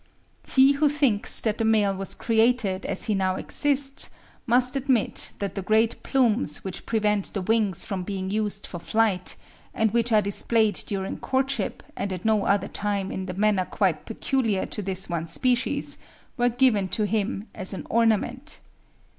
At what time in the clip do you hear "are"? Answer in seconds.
10.11-10.19